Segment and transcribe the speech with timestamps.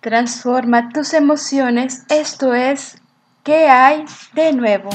[0.00, 2.06] Transforma tus emociones.
[2.08, 2.96] Esto es
[3.44, 4.88] ¿Qué hay de nuevo?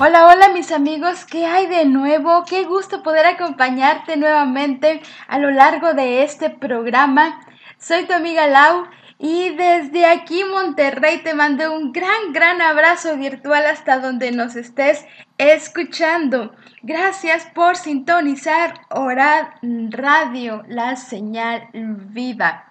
[0.00, 2.44] Hola, hola mis amigos, ¿qué hay de nuevo?
[2.48, 7.46] Qué gusto poder acompañarte nuevamente a lo largo de este programa.
[7.78, 8.88] Soy tu amiga Lau
[9.20, 15.04] y desde aquí Monterrey te mando un gran, gran abrazo virtual hasta donde nos estés
[15.50, 16.54] escuchando.
[16.82, 19.46] Gracias por sintonizar Orad
[19.90, 22.66] Radio, la señal viva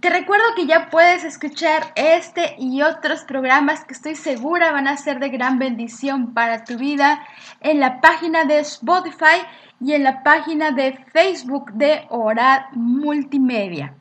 [0.00, 4.98] Te recuerdo que ya puedes escuchar este y otros programas que estoy segura van a
[4.98, 7.26] ser de gran bendición para tu vida
[7.60, 9.40] en la página de Spotify
[9.80, 13.94] y en la página de Facebook de Orad Multimedia.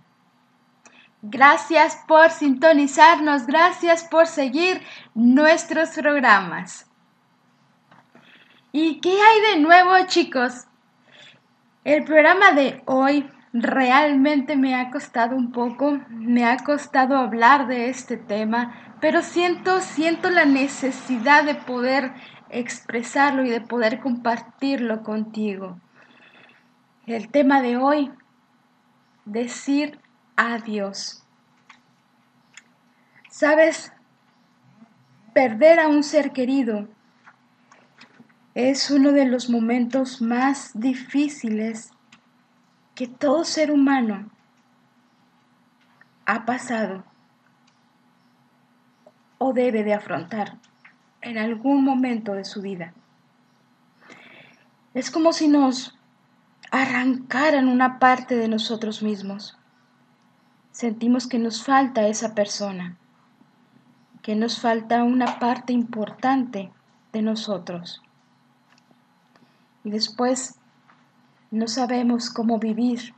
[1.28, 4.80] Gracias por sintonizarnos, gracias por seguir
[5.16, 6.88] nuestros programas.
[8.72, 10.68] ¿Y qué hay de nuevo chicos?
[11.84, 17.90] El programa de hoy realmente me ha costado un poco, me ha costado hablar de
[17.90, 22.14] este tema, pero siento, siento la necesidad de poder
[22.52, 25.80] expresarlo y de poder compartirlo contigo.
[27.08, 28.12] El tema de hoy,
[29.26, 30.05] decir
[30.36, 31.24] adiós.
[33.30, 33.92] Sabes,
[35.34, 36.88] perder a un ser querido
[38.54, 41.92] es uno de los momentos más difíciles
[42.96, 44.30] que todo ser humano
[46.26, 47.04] ha pasado
[49.38, 50.58] o debe de afrontar
[51.22, 52.94] en algún momento de su vida.
[54.94, 55.98] Es como si nos
[56.72, 59.58] arrancaran una parte de nosotros mismos.
[60.76, 62.98] Sentimos que nos falta esa persona,
[64.22, 66.70] que nos falta una parte importante
[67.14, 68.02] de nosotros.
[69.86, 70.60] Y después
[71.50, 73.14] no sabemos cómo vivir,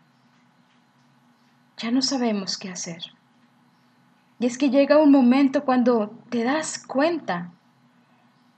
[1.77, 3.01] ya no sabemos qué hacer.
[4.37, 7.49] Y es que llega un momento cuando te das cuenta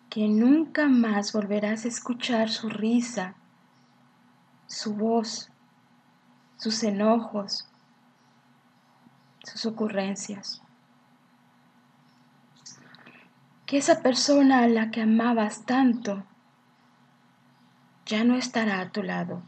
[0.10, 3.36] que nunca más volverás a escuchar su risa,
[4.68, 5.50] su voz,
[6.58, 7.69] sus enojos,
[9.50, 10.62] sus ocurrencias.
[13.66, 16.24] Que esa persona a la que amabas tanto
[18.06, 19.44] ya no estará a tu lado.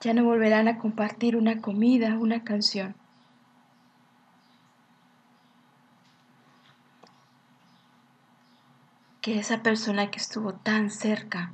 [0.00, 2.94] Ya no volverán a compartir una comida, una canción.
[9.20, 11.52] que esa persona que estuvo tan cerca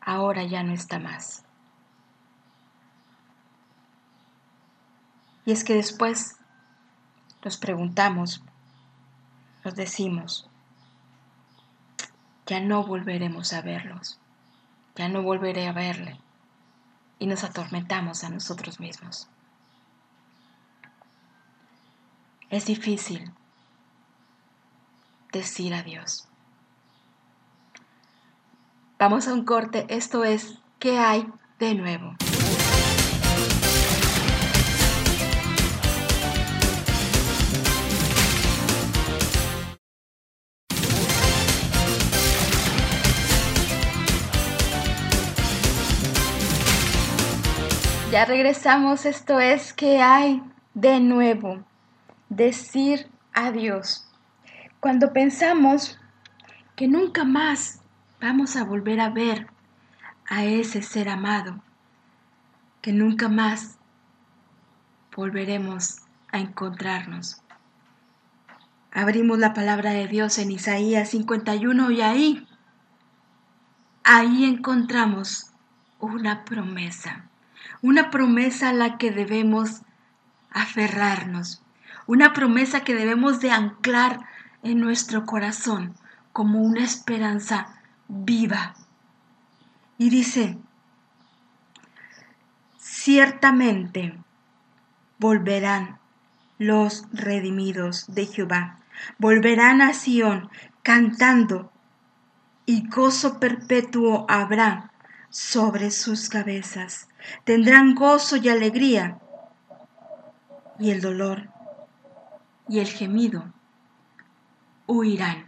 [0.00, 1.43] ahora ya no está más.
[5.44, 6.36] Y es que después
[7.44, 8.42] nos preguntamos,
[9.64, 10.48] nos decimos,
[12.46, 14.18] ya no volveremos a verlos,
[14.96, 16.18] ya no volveré a verle,
[17.18, 19.28] y nos atormentamos a nosotros mismos.
[22.50, 23.32] Es difícil
[25.32, 26.28] decir adiós.
[28.98, 31.26] Vamos a un corte, esto es ¿Qué hay
[31.58, 32.14] de nuevo?
[48.14, 50.40] Ya regresamos, esto es ¿Qué hay
[50.72, 51.64] de nuevo?
[52.28, 54.08] Decir adiós.
[54.78, 55.98] Cuando pensamos
[56.76, 57.80] que nunca más
[58.20, 59.48] vamos a volver a ver
[60.28, 61.60] a ese ser amado,
[62.82, 63.78] que nunca más
[65.16, 65.96] volveremos
[66.30, 67.42] a encontrarnos.
[68.92, 72.48] Abrimos la palabra de Dios en Isaías 51 y ahí,
[74.04, 75.50] ahí encontramos
[75.98, 77.28] una promesa,
[77.82, 79.82] una promesa a la que debemos
[80.50, 81.62] aferrarnos,
[82.06, 84.20] una promesa que debemos de anclar
[84.62, 85.94] en nuestro corazón
[86.32, 87.68] como una esperanza
[88.08, 88.74] viva.
[89.98, 90.58] Y dice,
[92.78, 94.18] ciertamente
[95.18, 95.98] volverán
[96.58, 98.78] los redimidos de Jehová,
[99.18, 100.50] volverán a Sión
[100.82, 101.70] cantando,
[102.66, 104.90] y gozo perpetuo habrá
[105.28, 107.08] sobre sus cabezas.
[107.44, 109.18] Tendrán gozo y alegría,
[110.78, 111.48] y el dolor
[112.68, 113.52] y el gemido
[114.86, 115.46] huirán.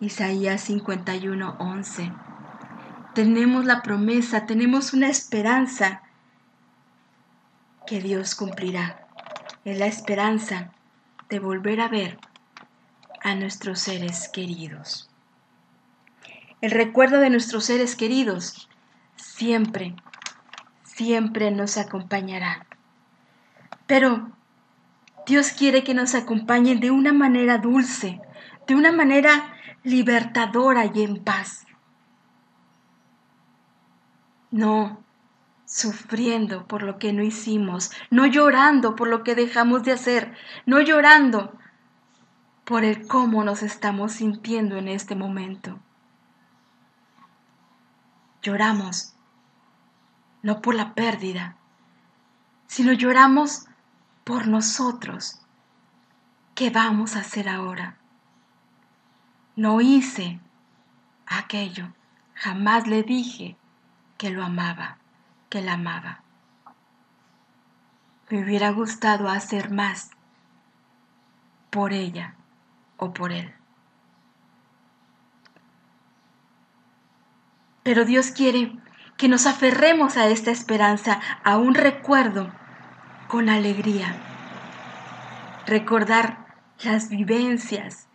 [0.00, 2.12] Isaías 51, 11.
[3.14, 6.02] Tenemos la promesa, tenemos una esperanza
[7.86, 9.06] que Dios cumplirá.
[9.64, 10.72] Es la esperanza
[11.28, 12.18] de volver a ver
[13.22, 15.08] a nuestros seres queridos.
[16.60, 18.68] El recuerdo de nuestros seres queridos
[19.16, 19.94] siempre,
[20.94, 22.66] siempre nos acompañará.
[23.86, 24.30] Pero
[25.26, 28.20] Dios quiere que nos acompañen de una manera dulce,
[28.66, 31.66] de una manera libertadora y en paz.
[34.50, 35.02] No
[35.66, 40.36] sufriendo por lo que no hicimos, no llorando por lo que dejamos de hacer,
[40.66, 41.58] no llorando
[42.64, 45.80] por el cómo nos estamos sintiendo en este momento.
[48.42, 49.13] Lloramos
[50.44, 51.56] no por la pérdida,
[52.66, 53.64] sino lloramos
[54.24, 55.40] por nosotros.
[56.54, 57.96] ¿Qué vamos a hacer ahora?
[59.56, 60.38] No hice
[61.26, 61.88] aquello,
[62.34, 63.56] jamás le dije
[64.18, 64.98] que lo amaba,
[65.48, 66.20] que la amaba.
[68.28, 70.10] Me hubiera gustado hacer más
[71.70, 72.34] por ella
[72.98, 73.54] o por él.
[77.82, 78.83] Pero Dios quiere
[79.16, 82.52] que nos aferremos a esta esperanza, a un recuerdo
[83.28, 84.16] con alegría.
[85.66, 86.46] Recordar
[86.82, 88.06] las vivencias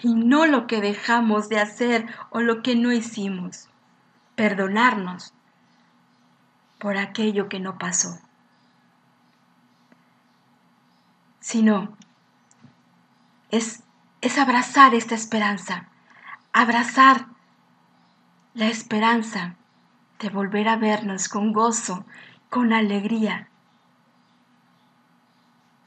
[0.00, 3.68] y no lo que dejamos de hacer o lo que no hicimos.
[4.34, 5.32] Perdonarnos
[6.78, 8.18] por aquello que no pasó.
[11.38, 11.96] Sino
[13.50, 13.82] es,
[14.20, 15.88] es abrazar esta esperanza,
[16.52, 17.26] abrazar
[18.54, 19.56] la esperanza
[20.22, 22.06] de volver a vernos con gozo,
[22.48, 23.48] con alegría,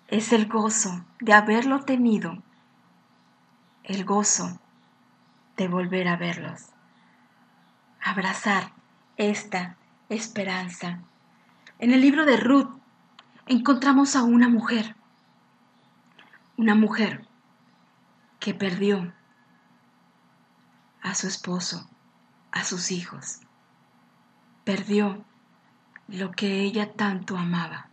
[0.10, 2.44] es el gozo de haberlo tenido,
[3.84, 4.60] el gozo
[5.56, 6.66] de volver a verlos.
[8.04, 8.74] Abrazar
[9.16, 9.78] esta
[10.10, 11.00] esperanza.
[11.80, 12.70] En el libro de Ruth
[13.48, 14.98] encontramos a una mujer,
[16.58, 17.26] una mujer
[18.40, 19.14] que perdió
[21.02, 21.90] a su esposo,
[22.52, 23.40] a sus hijos,
[24.66, 25.24] perdió
[26.10, 27.88] lo que ella tanto amaba.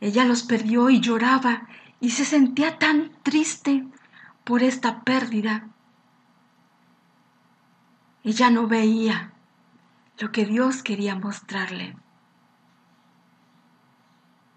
[0.00, 1.68] Ella los perdió y lloraba
[2.00, 3.86] y se sentía tan triste
[4.44, 5.68] por esta pérdida.
[8.22, 9.32] Ella no veía
[10.18, 11.96] lo que Dios quería mostrarle.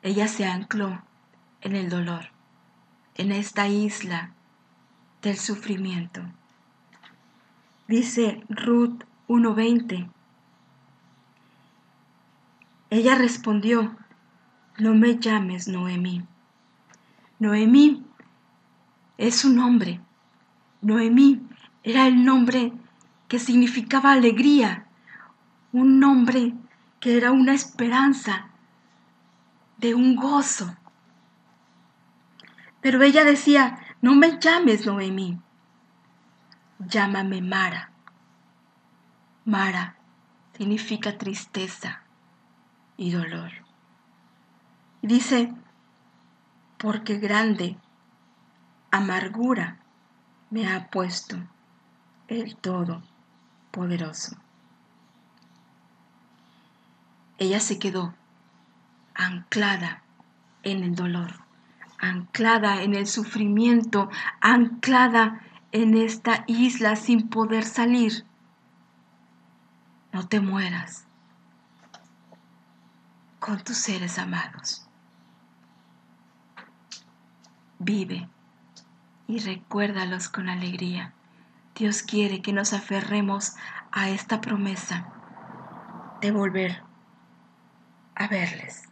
[0.02, 1.02] Ella se ancló
[1.62, 2.32] en el dolor,
[3.16, 4.32] en esta isla
[5.22, 6.22] del sufrimiento.
[7.88, 10.10] Dice Ruth 1.20.
[12.90, 13.98] Ella respondió,
[14.78, 16.24] no me llames Noemí.
[17.40, 18.06] Noemí
[19.18, 20.00] es un nombre.
[20.82, 21.42] Noemí
[21.84, 22.72] era el nombre
[23.28, 24.88] que significaba alegría,
[25.74, 26.54] un nombre
[27.00, 28.48] que era una esperanza
[29.78, 30.76] de un gozo.
[32.82, 35.38] Pero ella decía, no me llames Noemí,
[36.80, 37.92] llámame Mara.
[39.48, 39.96] Mara
[40.58, 42.02] significa tristeza
[42.98, 43.50] y dolor.
[45.02, 45.54] Dice,
[46.78, 47.78] porque grande
[48.92, 49.78] amargura
[50.50, 51.38] me ha puesto
[52.28, 54.36] el Todopoderoso.
[57.38, 58.14] Ella se quedó
[59.16, 60.04] anclada
[60.64, 61.40] en el dolor,
[62.00, 64.10] anclada en el sufrimiento,
[64.42, 68.26] anclada en esta isla sin poder salir.
[70.14, 71.06] No te mueras
[73.40, 74.88] con tus seres amados
[77.80, 78.28] vive
[79.28, 81.14] y recuérdalos con alegría.
[81.76, 83.56] Dios quiere que nos aferremos
[83.92, 85.08] a esta promesa
[86.22, 86.84] de volver
[88.16, 88.84] a verles,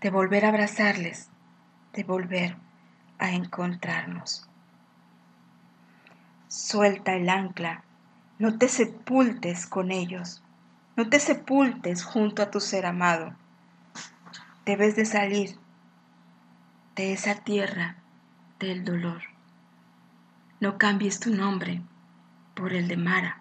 [0.00, 1.28] de volver a abrazarles,
[1.92, 2.56] de volver
[3.18, 4.48] a encontrarnos.
[6.48, 7.84] Suelta el ancla,
[8.38, 10.42] no te sepultes con ellos,
[10.96, 13.34] no te sepultes junto a tu ser amado.
[14.64, 15.58] Debes de salir
[16.94, 17.96] de esa tierra
[18.60, 19.22] del dolor.
[20.60, 21.82] No cambies tu nombre
[22.54, 23.40] por el de Mara.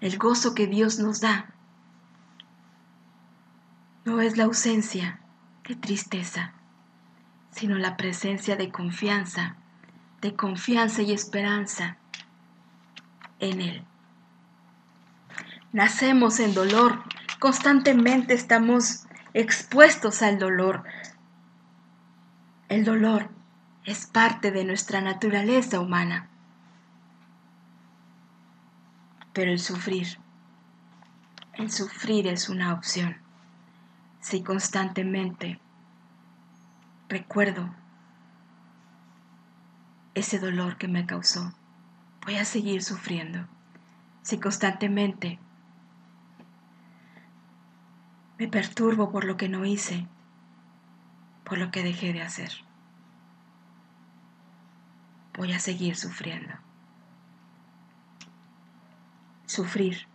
[0.00, 1.46] El gozo que Dios nos da
[4.04, 5.20] no es la ausencia
[5.66, 6.52] de tristeza,
[7.50, 9.56] sino la presencia de confianza,
[10.20, 11.96] de confianza y esperanza
[13.38, 13.84] en Él.
[15.72, 17.02] Nacemos en dolor,
[17.38, 20.84] constantemente estamos expuestos al dolor,
[22.72, 23.28] el dolor
[23.84, 26.30] es parte de nuestra naturaleza humana.
[29.34, 30.18] Pero el sufrir,
[31.52, 33.18] el sufrir es una opción.
[34.20, 35.60] Si constantemente
[37.10, 37.74] recuerdo
[40.14, 41.52] ese dolor que me causó,
[42.24, 43.46] voy a seguir sufriendo.
[44.22, 45.38] Si constantemente
[48.42, 50.08] me perturbo por lo que no hice,
[51.44, 52.50] por lo que dejé de hacer.
[55.34, 56.52] Voy a seguir sufriendo.
[59.46, 60.08] Sufrir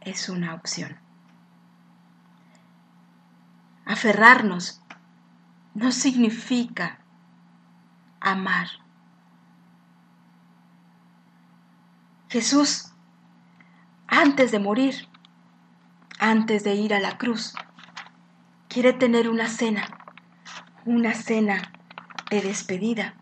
[0.00, 0.96] es una opción.
[3.86, 4.82] Aferrarnos
[5.74, 6.98] no significa
[8.18, 8.66] amar.
[12.30, 12.90] Jesús,
[14.08, 15.11] antes de morir,
[16.22, 17.52] antes de ir a la cruz,
[18.68, 19.88] quiere tener una cena,
[20.84, 21.72] una cena
[22.30, 23.16] de despedida,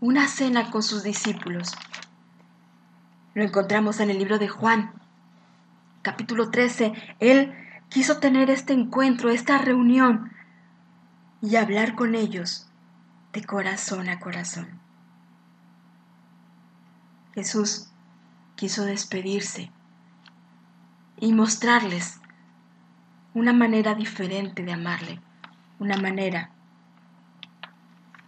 [0.00, 1.70] una cena con sus discípulos.
[3.34, 4.92] Lo encontramos en el libro de Juan,
[6.02, 6.92] capítulo 13.
[7.20, 7.54] Él
[7.88, 10.32] quiso tener este encuentro, esta reunión
[11.40, 12.66] y hablar con ellos
[13.32, 14.80] de corazón a corazón.
[17.36, 17.88] Jesús
[18.56, 19.70] quiso despedirse
[21.20, 22.18] y mostrarles
[23.34, 25.20] una manera diferente de amarle,
[25.78, 26.50] una manera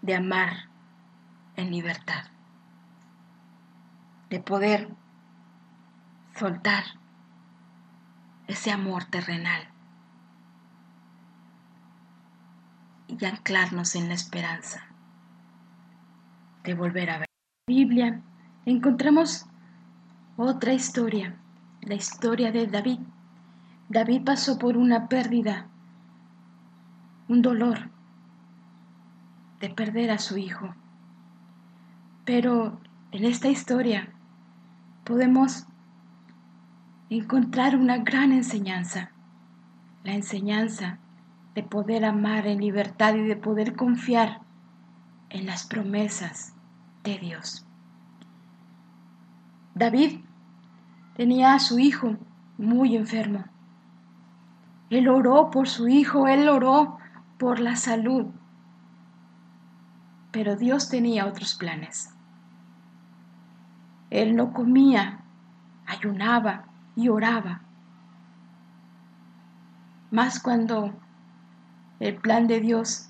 [0.03, 0.69] de amar
[1.57, 2.25] en libertad,
[4.31, 4.89] de poder
[6.37, 6.85] soltar
[8.47, 9.69] ese amor terrenal
[13.09, 14.85] y anclarnos en la esperanza
[16.65, 17.29] de volver a ver.
[17.69, 18.23] La Biblia
[18.67, 19.47] encontramos
[20.37, 21.37] otra historia,
[21.83, 22.99] la historia de David.
[23.95, 25.69] David pasó por una pérdida,
[27.29, 27.91] un dolor
[29.61, 30.75] de perder a su hijo.
[32.25, 32.81] Pero
[33.13, 34.09] en esta historia
[35.05, 35.69] podemos
[37.09, 39.13] encontrar una gran enseñanza,
[40.03, 40.99] la enseñanza
[41.55, 44.41] de poder amar en libertad y de poder confiar
[45.31, 46.53] en las promesas
[47.05, 47.65] de Dios.
[49.77, 50.19] David
[51.17, 52.17] tenía a su hijo
[52.59, 53.54] muy enfermo.
[54.95, 56.99] Él oró por su hijo, él oró
[57.37, 58.27] por la salud.
[60.31, 62.15] Pero Dios tenía otros planes.
[64.11, 65.25] Él no comía,
[65.87, 67.63] ayunaba y oraba.
[70.13, 70.93] Más cuando
[71.99, 73.09] el plan de Dios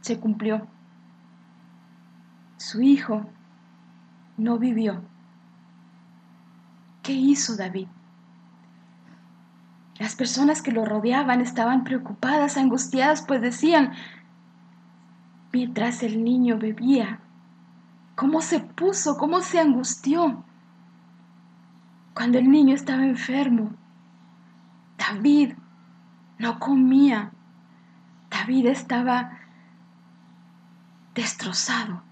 [0.00, 0.66] se cumplió
[2.56, 3.26] su hijo
[4.38, 5.02] no vivió.
[7.02, 7.88] ¿Qué hizo David?
[9.98, 13.92] Las personas que lo rodeaban estaban preocupadas, angustiadas, pues decían,
[15.52, 17.20] mientras el niño bebía,
[18.14, 19.16] ¿cómo se puso?
[19.16, 20.44] ¿Cómo se angustió?
[22.14, 23.72] Cuando el niño estaba enfermo,
[24.98, 25.54] David
[26.38, 27.32] no comía.
[28.30, 29.38] David estaba
[31.14, 32.02] destrozado.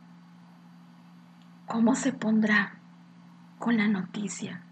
[1.67, 2.79] ¿Cómo se pondrá
[3.59, 4.63] con la noticia?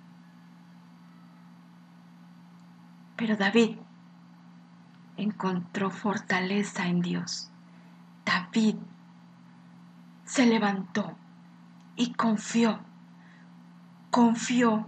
[3.17, 3.77] Pero David
[5.17, 7.51] encontró fortaleza en Dios.
[8.25, 8.77] David
[10.25, 11.17] se levantó
[11.97, 12.81] y confió,
[14.11, 14.87] confió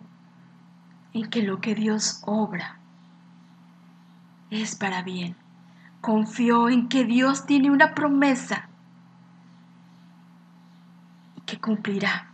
[1.12, 2.78] en que lo que Dios obra
[4.50, 5.36] es para bien.
[6.00, 8.68] Confió en que Dios tiene una promesa
[11.46, 12.30] que cumplirá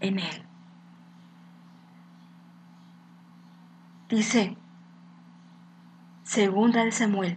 [0.00, 0.47] en él.
[4.08, 4.56] Dice,
[6.24, 7.36] segunda de Samuel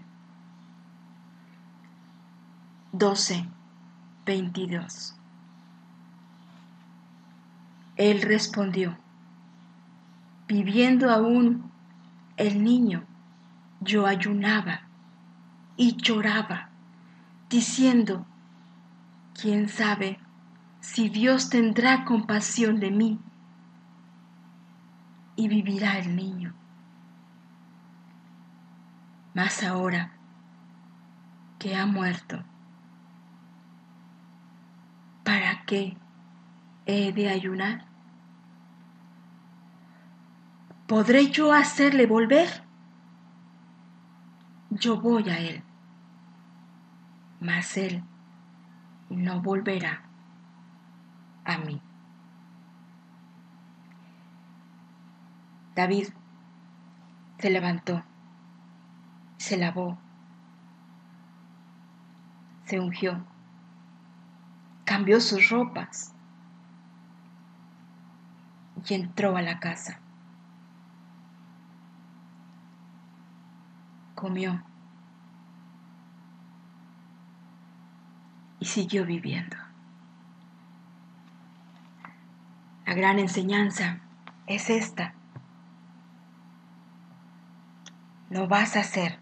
[2.93, 3.45] 12,
[4.25, 5.17] 22.
[7.97, 8.97] Él respondió,
[10.47, 11.69] viviendo aún
[12.37, 13.03] el niño,
[13.81, 14.83] yo ayunaba
[15.75, 16.69] y lloraba,
[17.49, 18.25] diciendo,
[19.33, 20.19] ¿Quién sabe
[20.79, 23.19] si Dios tendrá compasión de mí
[25.35, 26.60] y vivirá el niño?
[29.33, 30.11] Mas ahora
[31.57, 32.43] que ha muerto,
[35.23, 35.95] ¿para qué
[36.85, 37.85] he de ayunar?
[40.87, 42.65] ¿Podré yo hacerle volver?
[44.71, 45.63] Yo voy a él,
[47.39, 48.03] mas él
[49.09, 50.01] no volverá
[51.45, 51.81] a mí.
[55.75, 56.07] David
[57.39, 58.03] se levantó,
[59.41, 59.97] se lavó,
[62.65, 63.25] se ungió,
[64.85, 66.13] cambió sus ropas
[68.87, 69.99] y entró a la casa.
[74.13, 74.61] Comió
[78.59, 79.57] y siguió viviendo.
[82.85, 83.97] La gran enseñanza
[84.45, 85.15] es esta.
[88.29, 89.20] No vas a hacer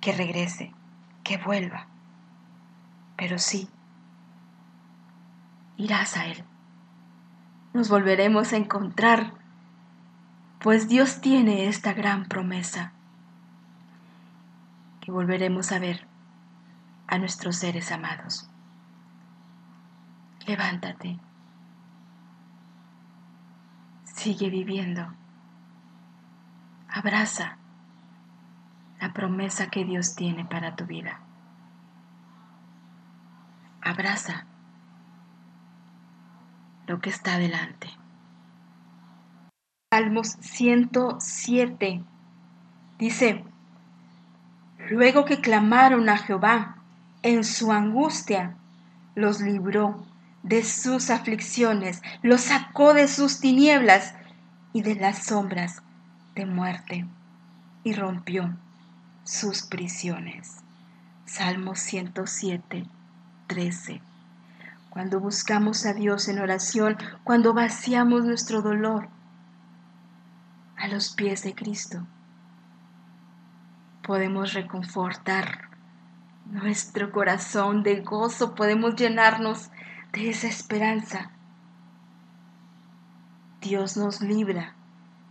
[0.00, 0.72] que regrese,
[1.24, 1.86] que vuelva,
[3.16, 3.68] pero sí,
[5.76, 6.44] irás a Él.
[7.74, 9.34] Nos volveremos a encontrar,
[10.60, 12.92] pues Dios tiene esta gran promesa,
[15.00, 16.06] que volveremos a ver
[17.06, 18.48] a nuestros seres amados.
[20.46, 21.18] Levántate,
[24.04, 25.12] sigue viviendo,
[26.88, 27.58] abraza
[29.00, 31.20] la promesa que Dios tiene para tu vida.
[33.82, 34.46] Abraza
[36.86, 37.88] lo que está delante.
[39.92, 42.02] Salmos 107
[42.98, 43.44] dice,
[44.90, 46.76] luego que clamaron a Jehová
[47.22, 48.56] en su angustia,
[49.14, 50.04] los libró
[50.42, 54.14] de sus aflicciones, los sacó de sus tinieblas
[54.72, 55.82] y de las sombras
[56.34, 57.06] de muerte
[57.84, 58.56] y rompió
[59.28, 60.56] sus prisiones.
[61.26, 62.86] Salmo 107,
[63.46, 64.00] 13.
[64.88, 69.10] Cuando buscamos a Dios en oración, cuando vaciamos nuestro dolor
[70.78, 72.06] a los pies de Cristo,
[74.02, 75.68] podemos reconfortar
[76.46, 79.68] nuestro corazón de gozo, podemos llenarnos
[80.12, 81.32] de esa esperanza.
[83.60, 84.77] Dios nos libra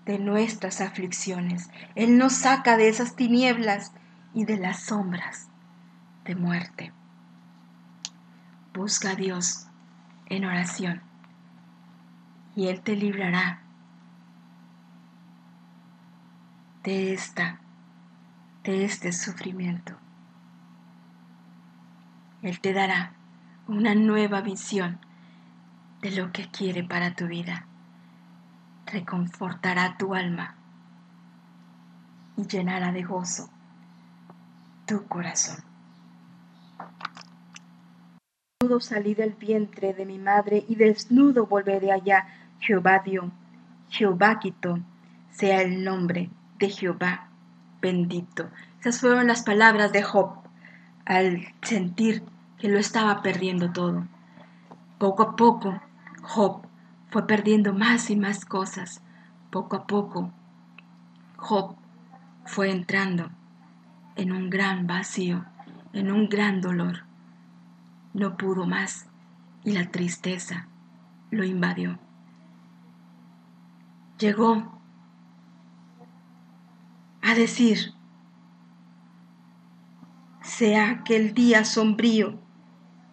[0.07, 1.69] de nuestras aflicciones.
[1.95, 3.91] Él nos saca de esas tinieblas
[4.33, 5.49] y de las sombras
[6.23, 6.93] de muerte.
[8.73, 9.67] Busca a Dios
[10.27, 11.01] en oración
[12.55, 13.61] y Él te librará
[16.83, 17.59] de esta,
[18.63, 19.93] de este sufrimiento.
[22.41, 23.11] Él te dará
[23.67, 24.99] una nueva visión
[26.01, 27.67] de lo que quiere para tu vida
[28.91, 30.55] reconfortará tu alma
[32.35, 33.49] y llenará de gozo
[34.85, 35.63] tu corazón.
[38.59, 42.27] Desnudo salí del vientre de mi madre y desnudo volveré allá.
[42.59, 43.31] Jehová dio,
[43.89, 44.79] Jehová quitó,
[45.29, 47.29] sea el nombre de Jehová
[47.81, 48.49] bendito.
[48.79, 50.39] Esas fueron las palabras de Job
[51.05, 52.23] al sentir
[52.57, 54.07] que lo estaba perdiendo todo.
[54.97, 55.79] Poco a poco,
[56.21, 56.66] Job
[57.09, 59.01] fue perdiendo más y más cosas.
[59.49, 60.31] Poco a poco,
[61.37, 61.75] Job
[62.45, 63.29] fue entrando
[64.15, 65.45] en un gran vacío,
[65.93, 67.03] en un gran dolor.
[68.13, 69.07] No pudo más
[69.63, 70.67] y la tristeza
[71.31, 71.99] lo invadió.
[74.19, 74.79] Llegó
[77.21, 77.93] a decir,
[80.41, 82.39] sea aquel día sombrío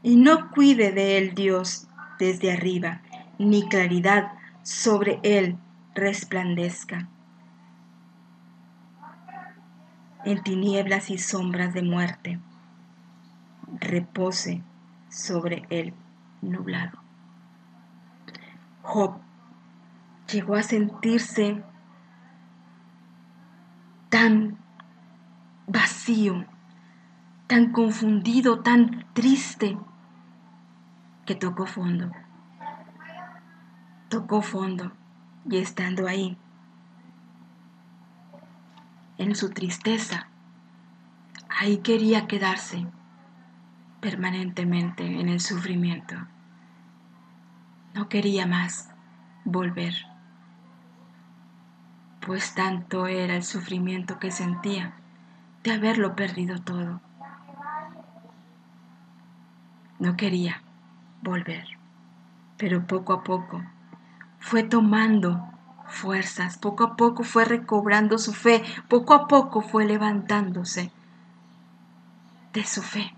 [0.03, 3.03] y no cuide de él Dios desde arriba
[3.39, 5.59] ni claridad sobre él
[5.95, 7.09] resplandezca.
[10.25, 12.41] En tinieblas y sombras de muerte,
[13.81, 14.63] repose
[15.11, 15.95] sobre él
[16.41, 16.99] nublado.
[18.83, 19.19] Job
[20.33, 21.63] llegó a sentirse
[24.09, 24.57] tan
[25.67, 26.47] vacío,
[27.47, 29.77] tan confundido, tan triste,
[31.27, 32.11] que tocó fondo
[34.15, 34.93] tocó fondo
[35.51, 36.39] y estando ahí,
[39.19, 40.29] en su tristeza,
[41.49, 42.87] ahí quería quedarse
[44.01, 46.15] permanentemente en el sufrimiento.
[47.95, 48.95] No quería más
[49.45, 49.95] volver,
[52.25, 54.95] pues tanto era el sufrimiento que sentía
[55.65, 57.01] de haberlo perdido todo.
[59.99, 60.63] No quería
[61.21, 61.67] volver,
[62.57, 63.74] pero poco a poco
[64.45, 65.43] fue tomando
[65.89, 70.91] fuerzas, poco a poco fue recobrando su fe, poco a poco fue levantándose
[72.53, 73.15] de su fe,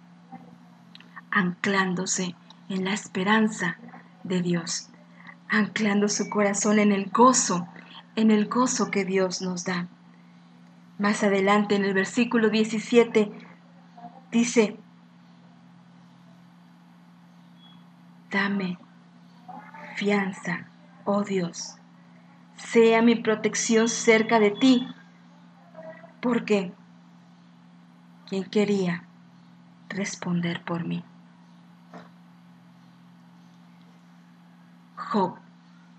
[1.33, 2.37] anclándose
[2.69, 3.77] en la esperanza
[4.23, 4.89] de Dios,
[5.49, 7.67] anclando su corazón en el gozo,
[8.15, 9.89] en el gozo que Dios nos da.
[11.01, 13.33] Más adelante en el versículo 17
[14.31, 14.77] dice,
[18.31, 18.79] dame
[19.97, 20.69] fianza
[21.07, 21.77] oh Dios,
[22.57, 24.87] sea mi protección cerca de ti,
[26.21, 26.73] porque
[28.29, 29.05] ¿quién quería
[29.89, 31.03] responder por mí?
[34.97, 35.37] Job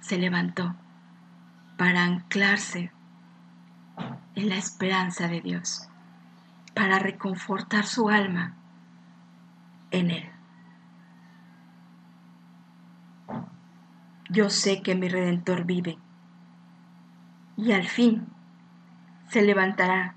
[0.01, 0.75] se levantó
[1.77, 2.91] para anclarse
[4.35, 5.87] en la esperanza de Dios,
[6.75, 8.53] para reconfortar su alma
[9.91, 10.36] en Él.
[14.29, 15.97] Yo sé que mi Redentor vive.
[17.55, 18.27] Y al fin
[19.29, 20.15] se levantará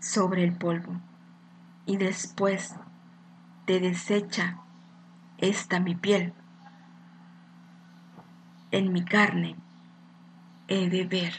[0.00, 1.00] sobre el polvo.
[1.86, 2.76] Y después
[3.66, 4.58] de deshecha
[5.38, 6.32] esta mi piel,
[8.70, 9.56] en mi carne
[10.68, 11.34] he de ver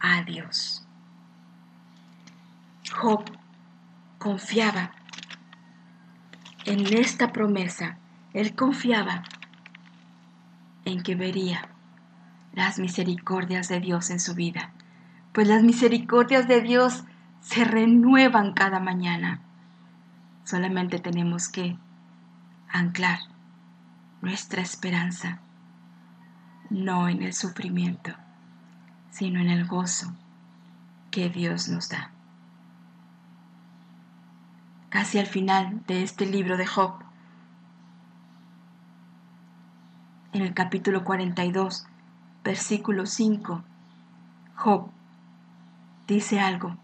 [0.00, 0.86] a Dios.
[2.90, 3.24] Job
[4.18, 4.92] confiaba
[6.64, 7.98] en esta promesa,
[8.32, 9.22] él confiaba
[10.88, 11.68] en que vería
[12.52, 14.72] las misericordias de Dios en su vida,
[15.32, 17.04] pues las misericordias de Dios
[17.40, 19.40] se renuevan cada mañana.
[20.44, 21.78] Solamente tenemos que
[22.68, 23.18] anclar
[24.20, 25.40] nuestra esperanza
[26.70, 28.12] no en el sufrimiento,
[29.10, 30.14] sino en el gozo
[31.10, 32.10] que Dios nos da.
[34.90, 37.02] Casi al final de este libro de Job,
[40.38, 41.88] en el capítulo 42,
[42.44, 43.64] versículo 5,
[44.54, 44.88] Job
[46.06, 46.76] dice algo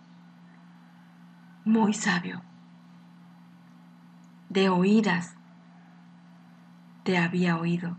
[1.64, 2.42] muy sabio.
[4.48, 5.36] De oídas
[7.04, 7.96] te había oído,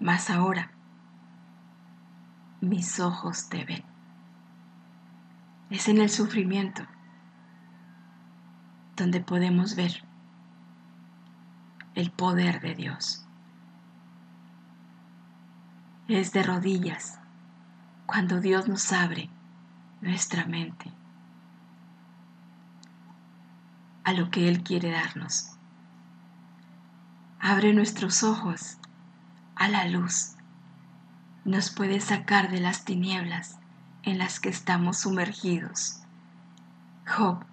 [0.00, 0.70] mas ahora
[2.62, 3.84] mis ojos te ven.
[5.68, 6.82] Es en el sufrimiento
[8.96, 10.02] donde podemos ver
[11.94, 13.25] el poder de Dios.
[16.08, 17.18] Es de rodillas
[18.06, 19.28] cuando Dios nos abre
[20.00, 20.92] nuestra mente
[24.04, 25.56] a lo que Él quiere darnos.
[27.40, 28.78] Abre nuestros ojos
[29.56, 30.36] a la luz
[31.46, 33.58] nos puede sacar de las tinieblas
[34.02, 36.00] en las que estamos sumergidos.
[37.06, 37.44] Job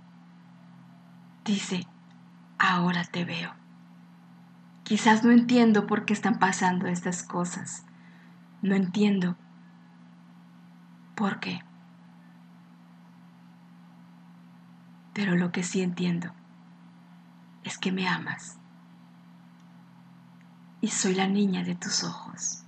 [1.46, 1.86] dice,
[2.58, 3.54] ahora te veo.
[4.84, 7.86] Quizás no entiendo por qué están pasando estas cosas.
[8.64, 9.36] No entiendo
[11.16, 11.62] por qué.
[15.14, 16.32] Pero lo que sí entiendo
[17.66, 18.58] es que me amas.
[20.80, 22.64] Y soy la niña de tus ojos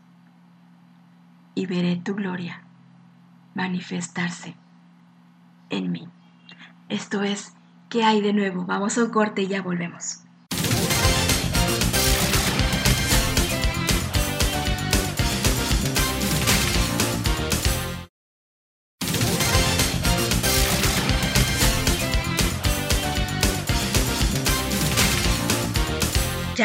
[1.56, 2.62] y veré tu gloria
[3.54, 4.54] manifestarse
[5.70, 6.10] en mí.
[6.90, 7.54] Esto es,
[7.88, 8.66] ¿qué hay de nuevo?
[8.66, 10.25] Vamos a un corte y ya volvemos.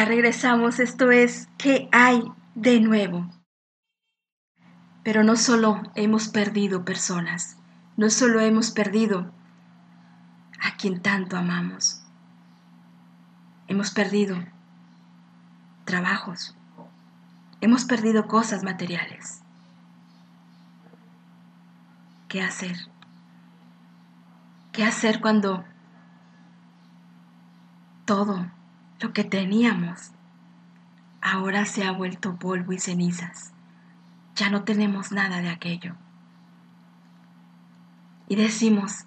[0.01, 2.23] Ya regresamos, esto es, ¿qué hay
[2.55, 3.29] de nuevo?
[5.03, 7.57] Pero no solo hemos perdido personas,
[7.97, 9.31] no solo hemos perdido
[10.59, 12.01] a quien tanto amamos,
[13.67, 14.43] hemos perdido
[15.85, 16.57] trabajos,
[17.59, 19.43] hemos perdido cosas materiales.
[22.27, 22.75] ¿Qué hacer?
[24.71, 25.63] ¿Qué hacer cuando
[28.05, 28.49] todo
[29.01, 30.11] lo que teníamos
[31.21, 33.51] ahora se ha vuelto polvo y cenizas?
[34.35, 35.95] ya no tenemos nada de aquello.
[38.27, 39.05] Y decimos,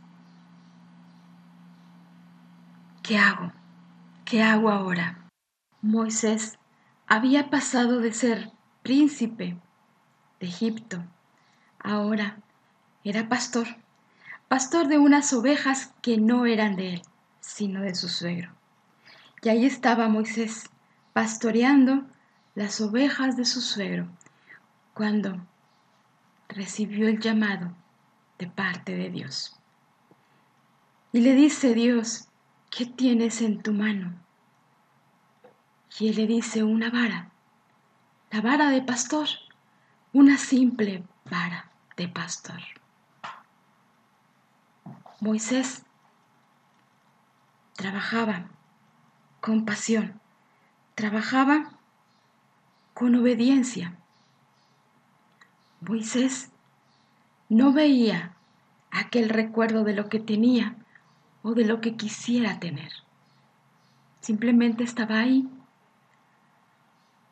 [3.02, 3.52] ¿qué hago?
[4.24, 5.18] ¿Qué hago ahora?
[5.82, 6.58] Moisés
[7.06, 8.52] había pasado de ser
[8.82, 9.56] príncipe
[10.40, 11.02] de Egipto,
[11.78, 12.36] ahora
[13.02, 13.66] era pastor,
[14.48, 17.02] pastor de unas ovejas que no eran de él,
[17.40, 18.52] sino de su suegro.
[19.44, 20.70] Y ahí estaba Moisés
[21.12, 22.06] pastoreando
[22.54, 24.08] las ovejas de su suegro,
[24.94, 25.46] cuando
[26.48, 27.74] recibió el llamado
[28.38, 29.60] de parte de Dios.
[31.12, 32.28] Y le dice Dios,
[32.70, 34.14] ¿qué tienes en tu mano?
[35.98, 37.30] Y él le dice una vara,
[38.30, 39.28] la vara de pastor,
[40.14, 42.60] una simple vara de pastor.
[45.20, 45.84] Moisés
[47.74, 48.48] trabajaba
[49.44, 50.22] con pasión,
[50.94, 51.78] trabajaba
[52.94, 53.94] con obediencia
[55.82, 56.48] Moisés
[57.50, 58.34] no veía
[58.90, 60.76] aquel recuerdo de lo que tenía
[61.42, 62.90] o de lo que quisiera tener.
[64.22, 65.46] Simplemente estaba ahí,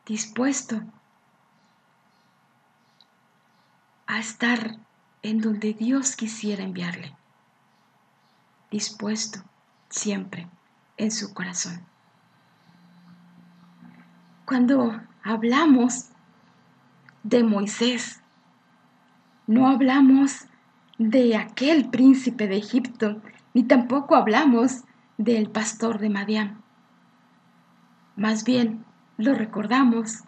[0.04, 0.82] dispuesto
[4.06, 4.76] a estar
[5.22, 7.16] en donde Dios quisiera enviarle,
[8.70, 9.42] dispuesto
[9.88, 10.46] siempre
[10.98, 11.90] en su corazón.
[14.52, 16.10] Cuando hablamos
[17.22, 18.20] de Moisés,
[19.46, 20.44] no hablamos
[20.98, 23.22] de aquel príncipe de Egipto
[23.54, 24.84] ni tampoco hablamos
[25.16, 26.60] del pastor de Madián.
[28.14, 28.84] Más bien
[29.16, 30.22] lo recordamos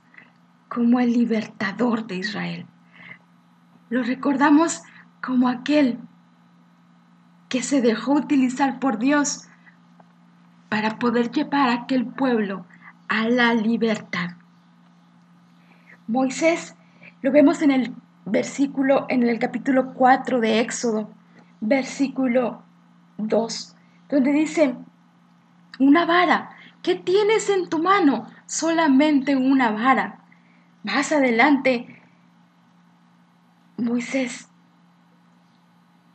[0.71, 2.67] como el libertador de Israel.
[3.91, 4.85] Lo recordamos
[5.23, 5.99] como aquel
[7.51, 9.49] que se dejó utilizar por Dios
[10.71, 12.65] para poder llevar a aquel pueblo
[13.15, 14.31] a la libertad.
[16.09, 16.75] Moisés
[17.23, 21.09] lo vemos en el versículo, en el capítulo 4 de Éxodo,
[21.61, 22.65] versículo
[23.19, 23.77] 2,
[24.09, 24.75] donde dice,
[25.79, 26.51] una vara,
[26.83, 28.27] ¿qué tienes en tu mano?
[28.47, 30.19] Solamente una vara.
[30.83, 32.03] Más adelante,
[33.77, 34.49] Moisés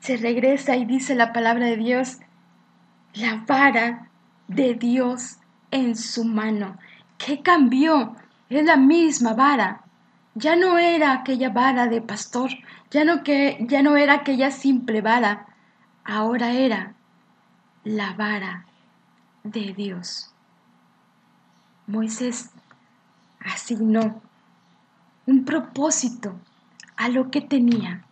[0.01, 2.17] se regresa y dice la palabra de Dios,
[3.13, 4.09] la vara
[4.49, 5.37] de Dios
[5.71, 6.77] en su mano.
[7.19, 8.15] ¿Qué cambió?
[8.49, 9.83] Es la misma vara.
[10.33, 12.49] Ya no era aquella vara de pastor,
[12.89, 15.47] ya no, que, ya no era aquella simple vara,
[16.05, 16.93] ahora era
[17.83, 18.65] la vara
[19.43, 20.33] de Dios.
[21.87, 22.51] Moisés
[23.41, 24.21] asignó
[25.25, 26.39] un propósito
[26.95, 28.05] a lo que tenía.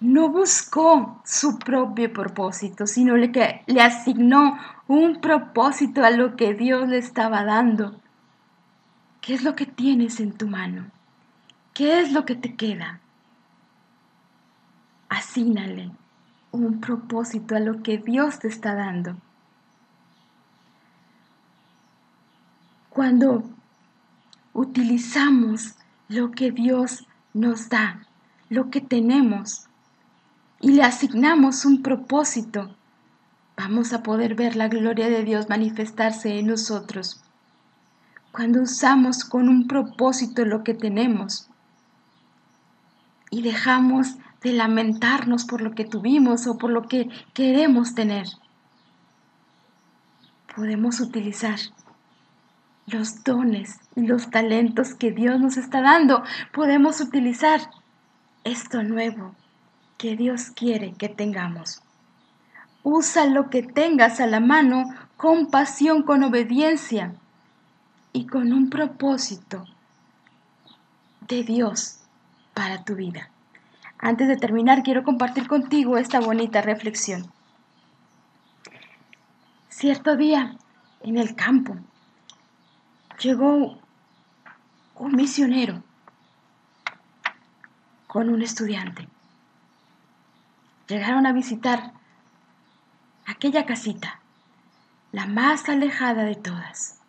[0.00, 4.56] No buscó su propio propósito, sino que le asignó
[4.86, 8.00] un propósito a lo que Dios le estaba dando.
[9.20, 10.86] ¿Qué es lo que tienes en tu mano?
[11.74, 13.00] ¿Qué es lo que te queda?
[15.08, 15.90] Asígnale
[16.52, 19.16] un propósito a lo que Dios te está dando.
[22.88, 23.44] Cuando
[24.54, 25.74] utilizamos
[26.08, 28.00] lo que Dios nos da,
[28.48, 29.67] lo que tenemos,
[30.60, 32.74] y le asignamos un propósito,
[33.56, 37.22] vamos a poder ver la gloria de Dios manifestarse en nosotros.
[38.32, 41.48] Cuando usamos con un propósito lo que tenemos
[43.30, 48.26] y dejamos de lamentarnos por lo que tuvimos o por lo que queremos tener,
[50.54, 51.58] podemos utilizar
[52.86, 56.22] los dones y los talentos que Dios nos está dando.
[56.52, 57.60] Podemos utilizar
[58.44, 59.34] esto nuevo
[59.98, 61.82] que Dios quiere que tengamos.
[62.84, 67.14] Usa lo que tengas a la mano con pasión, con obediencia
[68.12, 69.66] y con un propósito
[71.26, 71.98] de Dios
[72.54, 73.28] para tu vida.
[73.98, 77.30] Antes de terminar, quiero compartir contigo esta bonita reflexión.
[79.68, 80.56] Cierto día,
[81.02, 81.76] en el campo,
[83.20, 83.78] llegó
[84.94, 85.82] un misionero
[88.06, 89.08] con un estudiante.
[90.88, 91.92] Llegaron a visitar
[93.26, 94.20] aquella casita,
[95.12, 97.00] la más alejada de todas.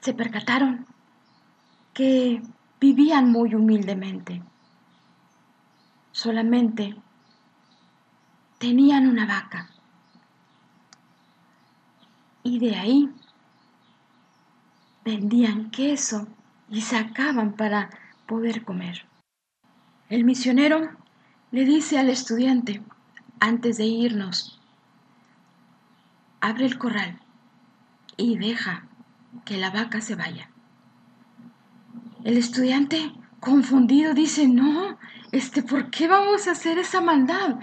[0.00, 0.86] Se percataron
[1.94, 2.42] que
[2.80, 4.42] vivían muy humildemente.
[6.10, 6.96] Solamente
[8.58, 9.70] tenían una vaca.
[12.42, 13.14] Y de ahí
[15.04, 16.26] vendían queso
[16.68, 17.88] y sacaban para
[18.26, 19.06] poder comer.
[20.08, 20.88] El misionero
[21.50, 22.82] le dice al estudiante,
[23.40, 24.58] antes de irnos,
[26.40, 27.20] abre el corral
[28.16, 28.84] y deja
[29.44, 30.48] que la vaca se vaya.
[32.24, 34.98] El estudiante, confundido, dice, no,
[35.30, 37.60] este, ¿por qué vamos a hacer esa maldad?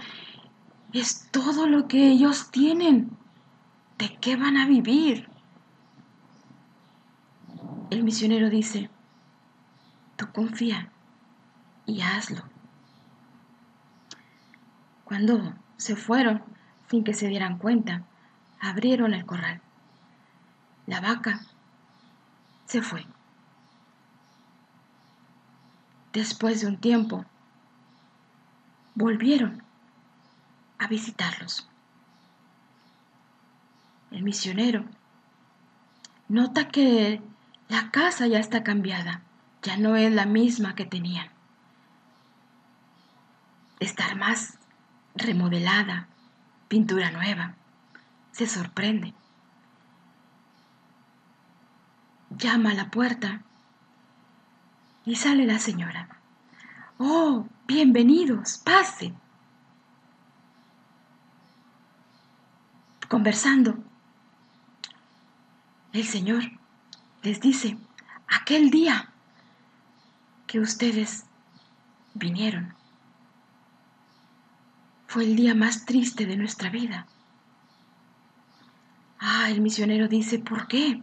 [0.92, 3.10] Es todo lo que ellos tienen.
[3.98, 5.28] ¿De qué van a vivir?
[7.90, 8.88] El misionero dice,
[10.16, 10.92] tú confía
[11.86, 12.42] y hazlo.
[15.04, 16.42] Cuando se fueron,
[16.90, 18.02] sin que se dieran cuenta,
[18.60, 19.62] abrieron el corral.
[20.86, 21.40] La vaca
[22.66, 23.06] se fue.
[26.12, 27.24] Después de un tiempo,
[28.94, 29.62] volvieron
[30.78, 31.68] a visitarlos.
[34.10, 34.84] El misionero
[36.28, 37.20] nota que
[37.68, 39.22] la casa ya está cambiada,
[39.62, 41.35] ya no es la misma que tenían
[43.80, 44.58] estar más
[45.14, 46.08] remodelada,
[46.68, 47.54] pintura nueva.
[48.32, 49.14] Se sorprende.
[52.30, 53.42] Llama a la puerta
[55.04, 56.08] y sale la señora.
[56.98, 59.14] Oh, bienvenidos, pase.
[63.08, 63.78] Conversando,
[65.92, 66.42] el Señor
[67.22, 67.78] les dice,
[68.26, 69.10] aquel día
[70.46, 71.24] que ustedes
[72.14, 72.74] vinieron,
[75.16, 77.06] fue el día más triste de nuestra vida.
[79.18, 81.02] Ah, el misionero dice, ¿por qué?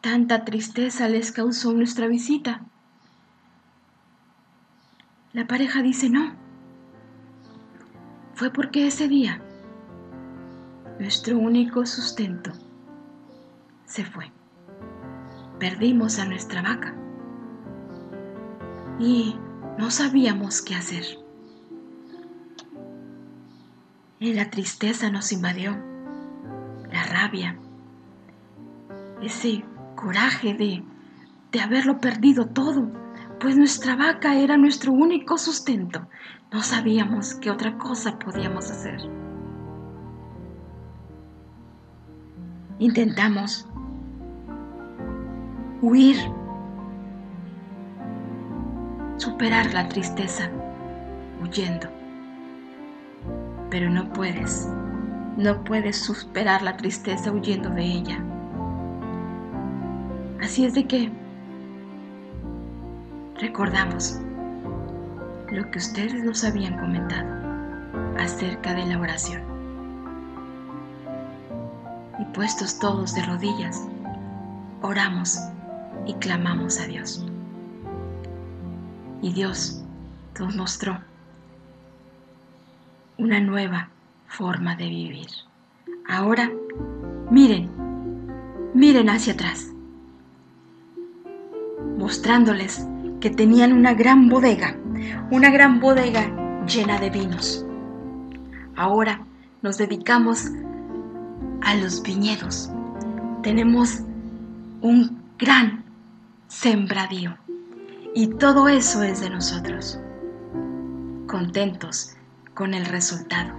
[0.00, 2.62] Tanta tristeza les causó nuestra visita.
[5.32, 6.34] La pareja dice, no.
[8.34, 9.40] fue porque ese día
[10.98, 12.50] nuestro único sustento
[13.86, 14.32] se fue.
[15.60, 16.92] Perdimos a nuestra vaca
[18.98, 19.36] y
[19.78, 21.23] no sabíamos qué hacer.
[24.24, 25.72] Y la tristeza nos invadió,
[26.90, 27.58] la rabia,
[29.20, 29.62] ese
[29.96, 30.82] coraje de,
[31.52, 32.90] de haberlo perdido todo,
[33.38, 36.08] pues nuestra vaca era nuestro único sustento.
[36.50, 38.98] No sabíamos qué otra cosa podíamos hacer.
[42.78, 43.68] Intentamos
[45.82, 46.16] huir,
[49.18, 50.50] superar la tristeza
[51.42, 52.03] huyendo.
[53.74, 54.68] Pero no puedes,
[55.36, 58.22] no puedes superar la tristeza huyendo de ella.
[60.40, 61.10] Así es de que
[63.40, 64.20] recordamos
[65.50, 67.28] lo que ustedes nos habían comentado
[68.16, 69.42] acerca de la oración
[72.20, 73.88] y puestos todos de rodillas,
[74.82, 75.36] oramos
[76.06, 77.26] y clamamos a Dios.
[79.20, 79.82] Y Dios
[80.38, 81.00] nos mostró
[83.18, 83.88] una nueva
[84.26, 85.28] forma de vivir.
[86.08, 86.50] Ahora,
[87.30, 87.70] miren,
[88.74, 89.70] miren hacia atrás,
[91.98, 92.86] mostrándoles
[93.20, 94.76] que tenían una gran bodega,
[95.30, 96.30] una gran bodega
[96.66, 97.64] llena de vinos.
[98.76, 99.20] Ahora
[99.62, 100.50] nos dedicamos
[101.62, 102.70] a los viñedos.
[103.42, 104.00] Tenemos
[104.80, 105.84] un gran
[106.48, 107.36] sembradío
[108.14, 109.98] y todo eso es de nosotros.
[111.26, 112.16] Contentos
[112.54, 113.52] con el resultado.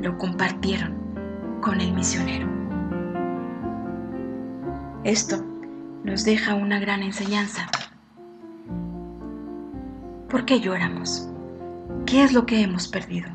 [0.00, 2.48] Lo compartieron con el misionero.
[5.04, 5.36] Esto
[6.04, 7.68] nos deja una gran enseñanza.
[10.28, 11.28] ¿Por qué lloramos?
[12.06, 13.28] ¿Qué es lo que hemos perdido?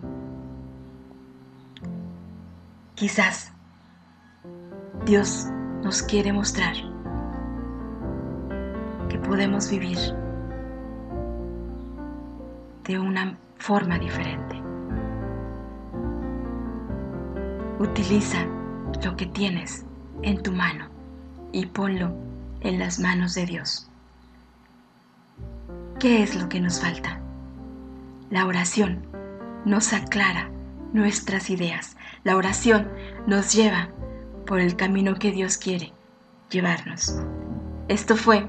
[2.95, 3.51] Quizás
[5.05, 5.47] Dios
[5.83, 6.73] nos quiere mostrar
[9.09, 9.97] que podemos vivir
[12.85, 14.61] de una forma diferente.
[17.79, 18.45] Utiliza
[19.03, 19.83] lo que tienes
[20.21, 20.85] en tu mano
[21.51, 22.15] y ponlo
[22.61, 23.89] en las manos de Dios.
[25.99, 27.19] ¿Qué es lo que nos falta?
[28.29, 29.03] La oración
[29.65, 30.51] nos aclara
[30.93, 31.97] nuestras ideas.
[32.23, 32.87] La oración
[33.25, 33.89] nos lleva
[34.45, 35.91] por el camino que Dios quiere
[36.51, 37.19] llevarnos.
[37.87, 38.47] Esto fue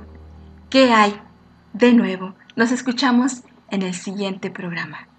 [0.68, 1.18] ¿Qué hay
[1.72, 2.34] de nuevo?
[2.54, 5.15] Nos escuchamos en el siguiente programa.